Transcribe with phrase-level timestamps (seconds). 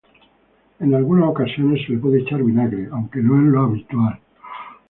[0.79, 4.19] En algunas ocasiones se le puede echar vinagre, aunque no es lo habitual.